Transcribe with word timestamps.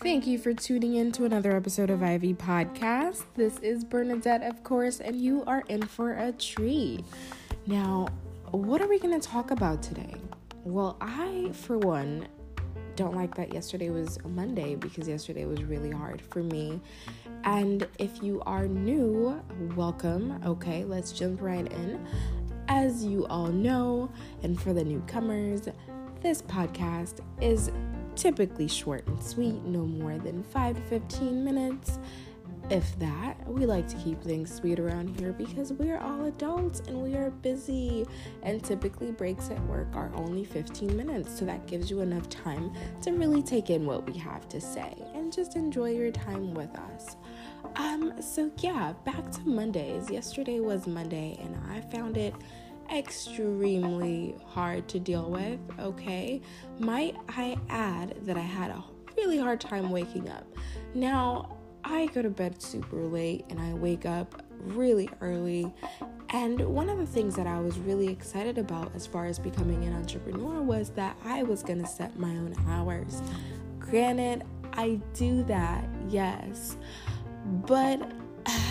Thank 0.00 0.28
you 0.28 0.38
for 0.38 0.54
tuning 0.54 0.94
in 0.94 1.10
to 1.12 1.24
another 1.24 1.56
episode 1.56 1.90
of 1.90 2.04
Ivy 2.04 2.32
Podcast. 2.32 3.24
This 3.34 3.58
is 3.58 3.82
Bernadette, 3.82 4.44
of 4.44 4.62
course, 4.62 5.00
and 5.00 5.20
you 5.20 5.42
are 5.44 5.64
in 5.68 5.82
for 5.82 6.12
a 6.12 6.30
treat. 6.30 7.04
Now, 7.66 8.06
what 8.52 8.80
are 8.80 8.86
we 8.86 9.00
going 9.00 9.20
to 9.20 9.28
talk 9.28 9.50
about 9.50 9.82
today? 9.82 10.14
Well, 10.62 10.96
I, 11.00 11.50
for 11.52 11.78
one, 11.78 12.28
don't 12.94 13.16
like 13.16 13.34
that 13.34 13.52
yesterday 13.52 13.90
was 13.90 14.22
Monday 14.24 14.76
because 14.76 15.08
yesterday 15.08 15.46
was 15.46 15.64
really 15.64 15.90
hard 15.90 16.22
for 16.22 16.44
me. 16.44 16.80
And 17.42 17.84
if 17.98 18.22
you 18.22 18.40
are 18.46 18.68
new, 18.68 19.42
welcome. 19.74 20.40
Okay, 20.46 20.84
let's 20.84 21.10
jump 21.10 21.42
right 21.42 21.66
in. 21.72 22.06
As 22.68 23.04
you 23.04 23.26
all 23.26 23.48
know, 23.48 24.12
and 24.44 24.60
for 24.60 24.72
the 24.72 24.84
newcomers, 24.84 25.68
this 26.20 26.42
podcast 26.42 27.20
is 27.40 27.72
typically 28.18 28.66
short 28.66 29.06
and 29.06 29.22
sweet, 29.22 29.62
no 29.64 29.86
more 29.86 30.18
than 30.18 30.42
5 30.42 30.76
to 30.76 30.82
15 30.82 31.44
minutes. 31.44 31.98
If 32.68 32.98
that, 32.98 33.36
we 33.48 33.64
like 33.64 33.88
to 33.88 33.96
keep 33.96 34.22
things 34.22 34.54
sweet 34.54 34.78
around 34.78 35.18
here 35.18 35.32
because 35.32 35.72
we're 35.72 35.98
all 35.98 36.26
adults 36.26 36.80
and 36.80 37.00
we 37.02 37.14
are 37.14 37.30
busy. 37.30 38.06
And 38.42 38.62
typically, 38.62 39.10
breaks 39.10 39.50
at 39.50 39.62
work 39.66 39.86
are 39.94 40.10
only 40.14 40.44
15 40.44 40.94
minutes, 40.94 41.38
so 41.38 41.46
that 41.46 41.66
gives 41.66 41.90
you 41.90 42.00
enough 42.00 42.28
time 42.28 42.74
to 43.02 43.12
really 43.12 43.42
take 43.42 43.70
in 43.70 43.86
what 43.86 44.04
we 44.06 44.18
have 44.18 44.48
to 44.50 44.60
say 44.60 44.94
and 45.14 45.32
just 45.32 45.56
enjoy 45.56 45.92
your 45.92 46.10
time 46.10 46.52
with 46.52 46.76
us. 46.76 47.16
Um, 47.76 48.20
so 48.20 48.50
yeah, 48.58 48.92
back 49.04 49.30
to 49.30 49.48
Mondays. 49.48 50.10
Yesterday 50.10 50.60
was 50.60 50.86
Monday, 50.86 51.38
and 51.40 51.56
I 51.70 51.80
found 51.80 52.18
it 52.18 52.34
extremely 52.92 54.36
hard 54.46 54.88
to 54.88 54.98
deal 54.98 55.30
with, 55.30 55.58
okay? 55.78 56.40
Might 56.78 57.16
I 57.28 57.56
add 57.68 58.16
that 58.24 58.36
I 58.36 58.40
had 58.40 58.70
a 58.70 58.82
really 59.16 59.38
hard 59.38 59.60
time 59.60 59.90
waking 59.90 60.28
up. 60.28 60.46
Now, 60.94 61.56
I 61.84 62.06
go 62.06 62.22
to 62.22 62.30
bed 62.30 62.60
super 62.60 62.96
late 62.96 63.44
and 63.50 63.60
I 63.60 63.74
wake 63.74 64.06
up 64.06 64.42
really 64.60 65.08
early. 65.20 65.72
And 66.30 66.60
one 66.60 66.88
of 66.88 66.98
the 66.98 67.06
things 67.06 67.34
that 67.36 67.46
I 67.46 67.60
was 67.60 67.78
really 67.78 68.08
excited 68.08 68.58
about 68.58 68.94
as 68.94 69.06
far 69.06 69.26
as 69.26 69.38
becoming 69.38 69.84
an 69.84 69.94
entrepreneur 69.94 70.60
was 70.60 70.90
that 70.90 71.16
I 71.24 71.42
was 71.42 71.62
going 71.62 71.80
to 71.80 71.86
set 71.86 72.18
my 72.18 72.30
own 72.30 72.54
hours. 72.68 73.22
Granted, 73.78 74.44
I 74.74 75.00
do 75.14 75.42
that, 75.44 75.84
yes. 76.08 76.76
But 77.66 78.12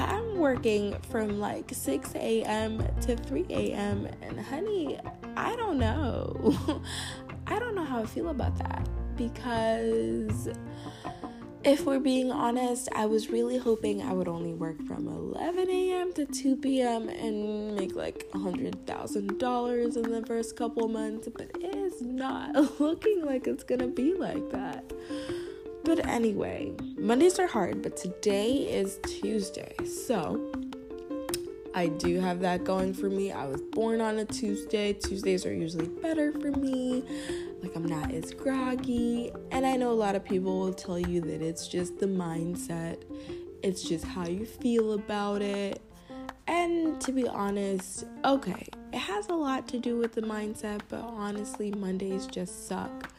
I'm 0.00 0.38
working 0.38 0.96
from 1.10 1.38
like 1.38 1.72
6 1.72 2.14
a.m. 2.14 2.86
to 3.02 3.16
3 3.16 3.46
a.m. 3.50 4.08
And 4.22 4.40
honey, 4.40 4.98
I 5.36 5.56
don't 5.56 5.78
know. 5.78 6.80
I 7.46 7.58
don't 7.58 7.74
know 7.74 7.84
how 7.84 8.02
I 8.02 8.06
feel 8.06 8.28
about 8.28 8.56
that 8.58 8.88
because 9.16 10.48
if 11.62 11.84
we're 11.84 12.00
being 12.00 12.30
honest, 12.30 12.88
I 12.94 13.04
was 13.04 13.28
really 13.28 13.58
hoping 13.58 14.00
I 14.00 14.12
would 14.12 14.28
only 14.28 14.54
work 14.54 14.82
from 14.86 15.06
11 15.06 15.68
a.m. 15.68 16.12
to 16.14 16.24
2 16.24 16.56
p.m. 16.56 17.08
and 17.10 17.76
make 17.76 17.94
like 17.94 18.26
$100,000 18.32 19.96
in 19.96 20.10
the 20.10 20.24
first 20.26 20.56
couple 20.56 20.88
months, 20.88 21.28
but 21.36 21.50
it 21.60 21.74
is 21.74 22.00
not 22.00 22.54
looking 22.80 23.24
like 23.26 23.46
it's 23.46 23.64
gonna 23.64 23.88
be 23.88 24.14
like 24.14 24.50
that. 24.50 24.90
But 25.90 26.06
anyway, 26.06 26.72
Mondays 26.96 27.40
are 27.40 27.48
hard, 27.48 27.82
but 27.82 27.96
today 27.96 28.52
is 28.52 29.00
Tuesday. 29.08 29.74
So 29.84 30.52
I 31.74 31.88
do 31.88 32.20
have 32.20 32.38
that 32.42 32.62
going 32.62 32.94
for 32.94 33.10
me. 33.10 33.32
I 33.32 33.46
was 33.46 33.60
born 33.60 34.00
on 34.00 34.20
a 34.20 34.24
Tuesday. 34.24 34.92
Tuesdays 34.92 35.44
are 35.44 35.52
usually 35.52 35.88
better 35.88 36.30
for 36.30 36.52
me. 36.52 37.02
Like 37.60 37.74
I'm 37.74 37.86
not 37.86 38.12
as 38.12 38.32
groggy. 38.32 39.32
And 39.50 39.66
I 39.66 39.74
know 39.74 39.90
a 39.90 39.98
lot 40.06 40.14
of 40.14 40.24
people 40.24 40.60
will 40.60 40.72
tell 40.72 40.96
you 40.96 41.22
that 41.22 41.42
it's 41.42 41.66
just 41.66 41.98
the 41.98 42.06
mindset, 42.06 43.02
it's 43.64 43.82
just 43.82 44.04
how 44.04 44.28
you 44.28 44.46
feel 44.46 44.92
about 44.92 45.42
it. 45.42 45.82
And 46.46 47.00
to 47.00 47.10
be 47.10 47.26
honest, 47.26 48.04
okay, 48.24 48.64
it 48.92 48.98
has 48.98 49.28
a 49.28 49.34
lot 49.34 49.66
to 49.68 49.80
do 49.80 49.98
with 49.98 50.12
the 50.12 50.22
mindset, 50.22 50.82
but 50.88 51.00
honestly, 51.00 51.72
Mondays 51.72 52.28
just 52.28 52.68
suck 52.68 53.09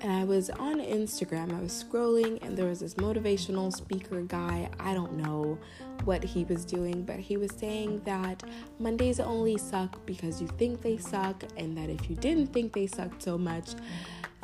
and 0.00 0.12
I 0.12 0.24
was 0.24 0.50
on 0.50 0.80
Instagram. 0.80 1.56
I 1.56 1.60
was 1.60 1.84
scrolling, 1.84 2.42
and 2.42 2.56
there 2.56 2.66
was 2.66 2.80
this 2.80 2.94
motivational 2.94 3.72
speaker 3.72 4.22
guy. 4.22 4.68
I 4.78 4.94
don't 4.94 5.14
know 5.14 5.58
what 6.04 6.24
he 6.24 6.44
was 6.44 6.64
doing, 6.64 7.02
but 7.02 7.16
he 7.16 7.36
was 7.36 7.50
saying 7.52 8.02
that 8.04 8.42
Mondays 8.78 9.20
only 9.20 9.58
suck 9.58 10.04
because 10.06 10.40
you 10.40 10.48
think 10.48 10.80
they 10.80 10.96
suck, 10.96 11.44
and 11.56 11.76
that 11.76 11.90
if 11.90 12.08
you 12.08 12.16
didn't 12.16 12.52
think 12.52 12.72
they 12.72 12.86
sucked 12.86 13.22
so 13.22 13.36
much, 13.36 13.70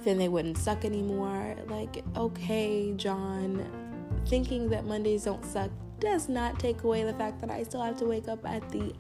then 0.05 0.19
they 0.19 0.29
wouldn't 0.29 0.59
suck 0.59 0.85
anymore. 0.85 1.57
Like, 1.69 2.05
okay, 2.17 2.93
John, 2.97 3.67
thinking 4.27 4.69
that 4.71 4.85
Mondays 4.85 5.25
don't 5.25 5.45
suck 5.45 5.71
does 6.01 6.29
not 6.29 6.59
take 6.59 6.83
away 6.83 7.05
the 7.05 7.15
fact 7.15 7.41
that 7.41 7.51
I 7.51 7.63
still 7.63 7.83
have 7.83 7.97
to 7.99 8.05
wake 8.05 8.29
up 8.29 8.47
at 8.47 8.69
the 8.71 8.93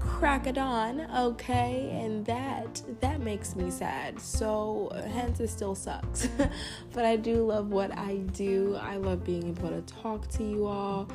crack 0.00 0.46
of 0.46 0.54
dawn, 0.56 1.00
okay? 1.16 1.90
And 2.02 2.24
that 2.26 2.82
that 3.00 3.20
makes 3.20 3.56
me 3.56 3.70
sad. 3.70 4.20
So 4.20 4.92
hence 5.12 5.40
it 5.40 5.48
still 5.48 5.74
sucks. 5.74 6.28
but 6.92 7.04
I 7.04 7.16
do 7.16 7.46
love 7.46 7.68
what 7.68 7.96
I 7.96 8.16
do. 8.32 8.78
I 8.80 8.96
love 8.96 9.24
being 9.24 9.48
able 9.48 9.70
to 9.70 9.82
talk 9.82 10.28
to 10.32 10.44
you 10.44 10.66
all. 10.66 11.08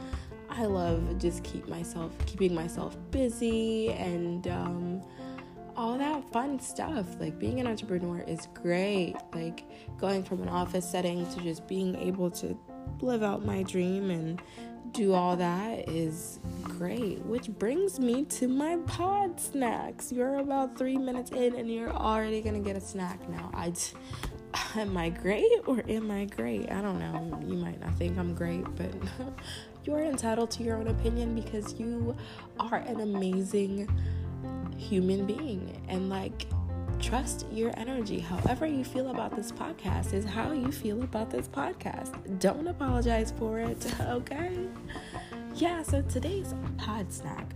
I 0.50 0.66
love 0.66 1.20
just 1.20 1.44
keep 1.44 1.68
myself 1.68 2.12
keeping 2.26 2.56
myself 2.56 2.98
busy 3.12 3.90
and 3.92 4.48
um 4.48 5.02
all 5.80 5.98
that 5.98 6.30
fun 6.34 6.60
stuff. 6.60 7.06
Like 7.20 7.40
being 7.40 7.60
an 7.60 7.68
entrepreneur 7.68 8.20
is 8.28 8.48
great. 8.54 9.16
Like 9.34 9.64
going 9.98 10.24
from 10.24 10.42
an 10.42 10.50
office 10.50 10.90
setting 10.90 11.26
to 11.34 11.42
just 11.42 11.68
being 11.68 11.96
able 11.96 12.30
to 12.32 12.58
live 13.02 13.24
out 13.24 13.46
my 13.46 13.64
dream 13.64 14.10
and 14.10 14.42
do 14.94 15.14
all 15.14 15.36
that 15.38 15.90
is 15.90 16.40
great. 16.64 17.20
Which 17.26 17.48
brings 17.48 18.00
me 18.00 18.26
to 18.26 18.48
my 18.48 18.78
pod 18.88 19.40
snacks. 19.40 20.12
You're 20.12 20.40
about 20.40 20.78
three 20.78 20.98
minutes 20.98 21.32
in 21.32 21.56
and 21.56 21.72
you're 21.72 21.92
already 21.92 22.42
gonna 22.42 22.60
get 22.60 22.76
a 22.76 22.82
snack 22.82 23.28
now. 23.30 23.52
I 23.54 23.74
am 24.76 24.98
I 24.98 25.10
great 25.10 25.62
or 25.66 25.84
am 25.88 26.12
I 26.12 26.26
great? 26.26 26.72
I 26.72 26.82
don't 26.82 27.00
know. 27.00 27.40
You 27.48 27.58
might 27.58 27.80
not 27.80 27.96
think 27.98 28.18
I'm 28.18 28.34
great, 28.34 28.64
but 28.76 28.94
you're 29.84 30.04
entitled 30.04 30.52
to 30.52 30.64
your 30.64 30.78
own 30.78 30.88
opinion 30.88 31.36
because 31.36 31.74
you 31.80 32.16
are 32.60 32.78
an 32.78 33.02
amazing 33.02 33.88
human 34.78 35.26
being. 35.26 35.82
And 35.88 36.10
like 36.10 36.48
trust 37.02 37.46
your 37.52 37.72
energy. 37.78 38.20
However, 38.20 38.66
you 38.66 38.84
feel 38.84 39.10
about 39.10 39.36
this 39.36 39.52
podcast 39.52 40.14
is 40.14 40.26
how 40.26 40.52
you 40.52 40.72
feel 40.72 41.02
about 41.04 41.30
this 41.30 41.48
podcast. 41.48 42.40
Don't 42.40 42.68
apologize 42.68 43.34
for 43.38 43.60
it, 43.60 43.86
okay? 44.02 44.68
Yeah, 45.56 45.82
so 45.82 46.02
today's 46.02 46.54
pod 46.78 47.12
snack 47.12 47.54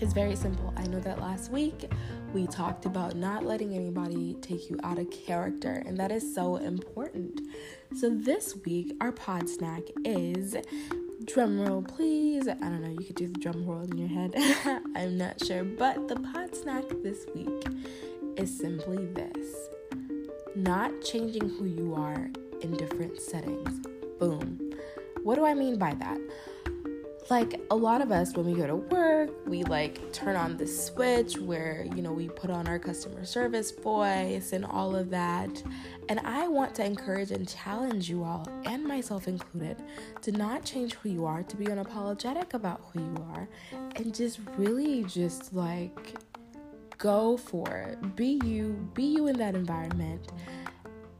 is 0.00 0.12
very 0.12 0.36
simple. 0.36 0.72
I 0.76 0.86
know 0.86 1.00
that 1.00 1.20
last 1.20 1.50
week 1.50 1.90
we 2.34 2.46
talked 2.46 2.84
about 2.84 3.16
not 3.16 3.44
letting 3.44 3.74
anybody 3.74 4.36
take 4.42 4.68
you 4.68 4.78
out 4.82 4.98
of 4.98 5.10
character, 5.10 5.82
and 5.86 5.96
that 5.98 6.12
is 6.12 6.34
so 6.34 6.56
important. 6.56 7.40
So, 7.96 8.10
this 8.10 8.56
week, 8.64 8.94
our 9.00 9.12
pod 9.12 9.48
snack 9.48 9.82
is 10.04 10.56
drum 11.24 11.60
roll, 11.60 11.82
please. 11.82 12.48
I 12.48 12.54
don't 12.54 12.82
know, 12.82 12.90
you 12.90 13.06
could 13.06 13.16
do 13.16 13.28
the 13.28 13.38
drum 13.38 13.64
roll 13.66 13.82
in 13.82 13.98
your 13.98 14.08
head. 14.08 14.34
I'm 14.96 15.18
not 15.18 15.44
sure, 15.44 15.64
but 15.64 16.08
the 16.08 16.16
pod 16.16 16.54
snack 16.56 16.84
this 17.02 17.26
week 17.34 17.64
is 18.36 18.56
simply 18.56 19.06
this 19.06 19.68
not 20.54 20.92
changing 21.02 21.48
who 21.48 21.64
you 21.64 21.94
are 21.94 22.30
in 22.60 22.76
different 22.76 23.20
settings. 23.20 23.86
Boom. 24.18 24.72
What 25.22 25.36
do 25.36 25.44
I 25.44 25.54
mean 25.54 25.78
by 25.78 25.94
that? 25.94 26.18
Like 27.30 27.60
a 27.70 27.76
lot 27.76 28.02
of 28.02 28.10
us, 28.12 28.34
when 28.34 28.44
we 28.44 28.54
go 28.54 28.66
to 28.66 28.76
work, 28.76 29.30
we 29.46 29.62
like 29.64 30.12
turn 30.12 30.36
on 30.36 30.56
the 30.56 30.66
switch 30.66 31.38
where, 31.38 31.86
you 31.94 32.02
know, 32.02 32.12
we 32.12 32.28
put 32.28 32.50
on 32.50 32.68
our 32.68 32.78
customer 32.78 33.24
service 33.24 33.70
voice 33.70 34.52
and 34.52 34.66
all 34.66 34.94
of 34.94 35.08
that. 35.10 35.62
And 36.08 36.20
I 36.20 36.48
want 36.48 36.74
to 36.74 36.84
encourage 36.84 37.30
and 37.30 37.48
challenge 37.48 38.10
you 38.10 38.24
all, 38.24 38.46
and 38.64 38.84
myself 38.84 39.28
included, 39.28 39.82
to 40.22 40.32
not 40.32 40.64
change 40.64 40.94
who 40.94 41.08
you 41.08 41.24
are, 41.24 41.42
to 41.44 41.56
be 41.56 41.66
unapologetic 41.66 42.54
about 42.54 42.82
who 42.92 43.00
you 43.00 43.26
are, 43.32 43.48
and 43.96 44.14
just 44.14 44.40
really 44.58 45.04
just 45.04 45.54
like 45.54 46.16
go 47.02 47.36
for 47.36 47.68
it. 47.68 48.14
Be 48.14 48.40
you, 48.44 48.88
be 48.94 49.02
you 49.02 49.26
in 49.26 49.36
that 49.38 49.56
environment. 49.56 50.30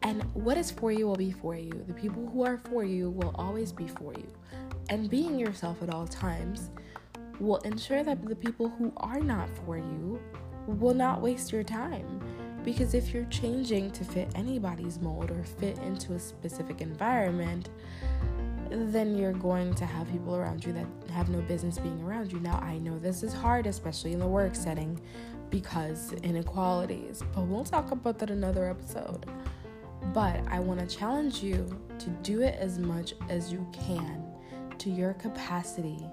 And 0.02 0.22
what 0.32 0.56
is 0.56 0.70
for 0.70 0.92
you 0.92 1.08
will 1.08 1.16
be 1.16 1.32
for 1.32 1.56
you. 1.56 1.72
The 1.88 1.92
people 1.92 2.24
who 2.28 2.44
are 2.44 2.60
for 2.70 2.84
you 2.84 3.10
will 3.10 3.34
always 3.34 3.72
be 3.72 3.88
for 3.88 4.14
you. 4.14 4.28
And 4.90 5.10
being 5.10 5.36
yourself 5.40 5.82
at 5.82 5.92
all 5.92 6.06
times 6.06 6.70
will 7.40 7.56
ensure 7.58 8.04
that 8.04 8.24
the 8.24 8.36
people 8.36 8.68
who 8.68 8.92
are 8.98 9.18
not 9.18 9.48
for 9.66 9.76
you 9.76 10.20
will 10.68 10.94
not 10.94 11.20
waste 11.20 11.50
your 11.50 11.64
time. 11.64 12.22
Because 12.62 12.94
if 12.94 13.12
you're 13.12 13.24
changing 13.24 13.90
to 13.90 14.04
fit 14.04 14.28
anybody's 14.36 15.00
mold 15.00 15.32
or 15.32 15.42
fit 15.42 15.78
into 15.78 16.12
a 16.12 16.20
specific 16.20 16.80
environment, 16.80 17.70
then 18.72 19.16
you're 19.16 19.32
going 19.32 19.74
to 19.74 19.84
have 19.84 20.10
people 20.10 20.36
around 20.36 20.64
you 20.64 20.72
that 20.72 20.86
have 21.10 21.28
no 21.28 21.40
business 21.42 21.78
being 21.78 22.02
around 22.02 22.32
you. 22.32 22.40
Now, 22.40 22.58
I 22.58 22.78
know 22.78 22.98
this 22.98 23.22
is 23.22 23.32
hard, 23.32 23.66
especially 23.66 24.12
in 24.12 24.18
the 24.18 24.26
work 24.26 24.54
setting, 24.54 25.00
because 25.50 26.12
inequalities. 26.22 27.22
But 27.34 27.46
we'll 27.46 27.64
talk 27.64 27.90
about 27.90 28.18
that 28.18 28.30
another 28.30 28.68
episode. 28.68 29.26
But 30.12 30.40
I 30.48 30.58
want 30.58 30.80
to 30.80 30.86
challenge 30.86 31.42
you 31.42 31.68
to 31.98 32.10
do 32.22 32.42
it 32.42 32.56
as 32.58 32.78
much 32.78 33.14
as 33.28 33.52
you 33.52 33.66
can 33.72 34.24
to 34.78 34.90
your 34.90 35.14
capacity, 35.14 36.04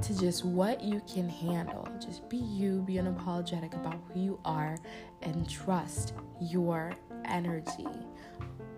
to 0.00 0.18
just 0.18 0.44
what 0.44 0.82
you 0.82 1.00
can 1.12 1.28
handle. 1.28 1.86
Just 2.00 2.28
be 2.28 2.38
you, 2.38 2.82
be 2.82 2.94
unapologetic 2.94 3.74
about 3.74 4.00
who 4.12 4.20
you 4.20 4.40
are, 4.44 4.76
and 5.22 5.48
trust 5.48 6.14
your 6.40 6.92
energy. 7.24 7.86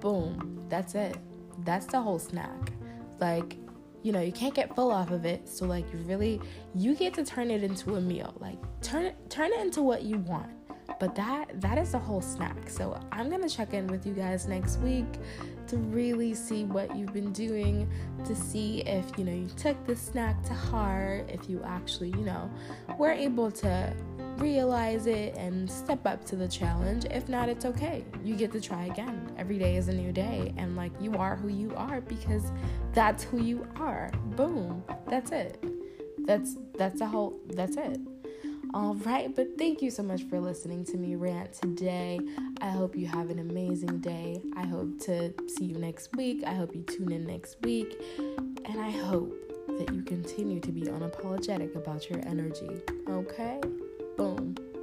Boom, 0.00 0.66
that's 0.68 0.94
it. 0.94 1.16
That's 1.64 1.86
the 1.86 2.00
whole 2.00 2.18
snack. 2.18 2.73
Like, 3.20 3.56
you 4.02 4.12
know, 4.12 4.20
you 4.20 4.32
can't 4.32 4.54
get 4.54 4.74
full 4.74 4.90
off 4.90 5.10
of 5.10 5.24
it. 5.24 5.48
So 5.48 5.66
like 5.66 5.84
you 5.92 5.98
really 6.00 6.40
you 6.74 6.94
get 6.94 7.14
to 7.14 7.24
turn 7.24 7.50
it 7.50 7.62
into 7.62 7.96
a 7.96 8.00
meal. 8.00 8.34
Like 8.40 8.58
turn 8.82 9.06
it 9.06 9.30
turn 9.30 9.52
it 9.52 9.60
into 9.60 9.82
what 9.82 10.02
you 10.02 10.18
want 10.18 10.50
but 10.98 11.14
that 11.14 11.60
that 11.60 11.78
is 11.78 11.94
a 11.94 11.98
whole 11.98 12.20
snack 12.20 12.68
so 12.68 12.98
i'm 13.12 13.30
gonna 13.30 13.48
check 13.48 13.72
in 13.74 13.86
with 13.86 14.06
you 14.06 14.12
guys 14.12 14.46
next 14.46 14.78
week 14.78 15.06
to 15.66 15.76
really 15.76 16.34
see 16.34 16.64
what 16.64 16.94
you've 16.94 17.12
been 17.12 17.32
doing 17.32 17.88
to 18.24 18.34
see 18.34 18.80
if 18.82 19.04
you 19.16 19.24
know 19.24 19.32
you 19.32 19.48
took 19.56 19.82
the 19.86 19.96
snack 19.96 20.42
to 20.42 20.52
heart 20.52 21.28
if 21.30 21.48
you 21.48 21.62
actually 21.64 22.10
you 22.10 22.24
know 22.24 22.50
were 22.98 23.10
able 23.10 23.50
to 23.50 23.92
realize 24.38 25.06
it 25.06 25.34
and 25.36 25.70
step 25.70 26.06
up 26.06 26.24
to 26.24 26.36
the 26.36 26.48
challenge 26.48 27.04
if 27.10 27.28
not 27.28 27.48
it's 27.48 27.64
okay 27.64 28.04
you 28.22 28.34
get 28.34 28.52
to 28.52 28.60
try 28.60 28.84
again 28.86 29.30
every 29.38 29.58
day 29.58 29.76
is 29.76 29.88
a 29.88 29.92
new 29.92 30.12
day 30.12 30.52
and 30.56 30.76
like 30.76 30.92
you 31.00 31.14
are 31.14 31.36
who 31.36 31.48
you 31.48 31.72
are 31.76 32.00
because 32.00 32.50
that's 32.92 33.22
who 33.24 33.40
you 33.40 33.66
are 33.76 34.10
boom 34.36 34.82
that's 35.08 35.30
it 35.30 35.62
that's 36.26 36.56
that's 36.76 37.00
a 37.00 37.06
whole 37.06 37.38
that's 37.50 37.76
it 37.76 38.00
all 38.74 38.96
right, 38.96 39.32
but 39.32 39.56
thank 39.56 39.82
you 39.82 39.90
so 39.92 40.02
much 40.02 40.24
for 40.24 40.40
listening 40.40 40.84
to 40.86 40.96
me 40.96 41.14
rant 41.14 41.52
today. 41.52 42.18
I 42.60 42.70
hope 42.70 42.96
you 42.96 43.06
have 43.06 43.30
an 43.30 43.38
amazing 43.38 43.98
day. 43.98 44.42
I 44.56 44.66
hope 44.66 44.98
to 45.02 45.32
see 45.46 45.66
you 45.66 45.78
next 45.78 46.16
week. 46.16 46.42
I 46.44 46.54
hope 46.54 46.74
you 46.74 46.82
tune 46.82 47.12
in 47.12 47.24
next 47.24 47.56
week. 47.62 47.94
And 48.18 48.80
I 48.80 48.90
hope 48.90 49.32
that 49.78 49.94
you 49.94 50.02
continue 50.02 50.58
to 50.58 50.72
be 50.72 50.82
unapologetic 50.82 51.76
about 51.76 52.10
your 52.10 52.18
energy. 52.26 52.82
Okay? 53.08 53.60
Boom. 54.16 54.73